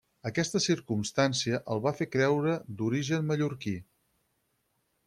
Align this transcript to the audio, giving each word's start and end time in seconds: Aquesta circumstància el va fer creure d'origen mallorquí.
Aquesta 0.27 0.61
circumstància 0.63 1.59
el 1.75 1.83
va 1.85 1.93
fer 2.01 2.09
creure 2.17 2.57
d'origen 2.81 3.31
mallorquí. 3.35 3.77